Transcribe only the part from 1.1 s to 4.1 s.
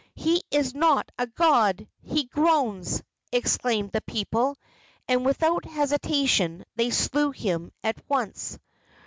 a god! he groans!" exclaimed the